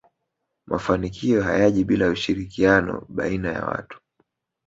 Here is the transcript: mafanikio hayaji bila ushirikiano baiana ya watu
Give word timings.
mafanikio 0.67 1.43
hayaji 1.43 1.83
bila 1.83 2.09
ushirikiano 2.09 3.05
baiana 3.09 3.51
ya 3.51 3.65
watu 3.65 4.01